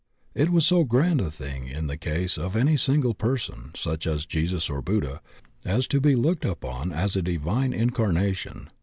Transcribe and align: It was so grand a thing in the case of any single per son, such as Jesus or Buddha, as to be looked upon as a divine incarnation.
It 0.33 0.49
was 0.51 0.65
so 0.65 0.83
grand 0.83 1.21
a 1.21 1.29
thing 1.29 1.67
in 1.67 1.85
the 1.85 1.95
case 1.95 2.35
of 2.35 2.55
any 2.55 2.75
single 2.75 3.13
per 3.13 3.37
son, 3.37 3.71
such 3.75 4.07
as 4.07 4.25
Jesus 4.25 4.67
or 4.67 4.81
Buddha, 4.81 5.21
as 5.63 5.85
to 5.89 6.01
be 6.01 6.15
looked 6.15 6.43
upon 6.43 6.91
as 6.91 7.15
a 7.15 7.21
divine 7.21 7.71
incarnation. 7.71 8.71